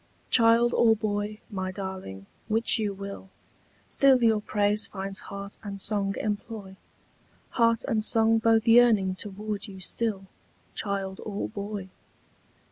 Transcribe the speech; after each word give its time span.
Child 0.31 0.73
or 0.73 0.95
boy, 0.95 1.41
my 1.51 1.71
darling, 1.71 2.25
which 2.47 2.79
you 2.79 2.91
will, 2.91 3.29
Still 3.87 4.23
your 4.23 4.41
praise 4.41 4.87
finds 4.87 5.19
heart 5.19 5.57
and 5.61 5.79
song 5.79 6.15
employ, 6.19 6.75
Heart 7.51 7.83
and 7.87 8.03
song 8.03 8.39
both 8.39 8.67
yearning 8.67 9.13
toward 9.13 9.67
you 9.67 9.79
still, 9.79 10.25
Child 10.73 11.21
or 11.23 11.47
boy. 11.49 11.91